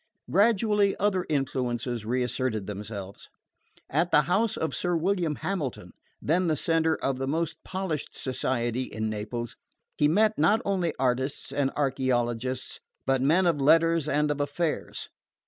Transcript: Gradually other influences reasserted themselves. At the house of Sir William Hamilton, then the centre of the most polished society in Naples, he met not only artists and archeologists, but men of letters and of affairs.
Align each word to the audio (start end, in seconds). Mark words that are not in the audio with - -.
Gradually 0.31 0.97
other 0.97 1.27
influences 1.29 2.05
reasserted 2.07 2.65
themselves. 2.65 3.29
At 3.87 4.09
the 4.09 4.23
house 4.23 4.57
of 4.57 4.73
Sir 4.73 4.95
William 4.95 5.35
Hamilton, 5.35 5.91
then 6.19 6.47
the 6.47 6.55
centre 6.55 6.95
of 6.95 7.19
the 7.19 7.27
most 7.27 7.63
polished 7.63 8.15
society 8.15 8.85
in 8.91 9.11
Naples, 9.11 9.55
he 9.99 10.07
met 10.07 10.39
not 10.39 10.59
only 10.65 10.95
artists 10.97 11.51
and 11.51 11.69
archeologists, 11.75 12.79
but 13.05 13.21
men 13.21 13.45
of 13.45 13.61
letters 13.61 14.09
and 14.09 14.31
of 14.31 14.41
affairs. 14.41 15.07